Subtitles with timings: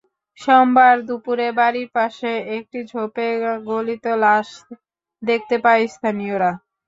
[0.37, 3.27] সোমবার দুপুরে বাড়ির পাশে একটি ঝোপে
[3.67, 4.47] গলিত লাশ
[5.21, 6.51] দেখতে পায় স্থানীয়রা।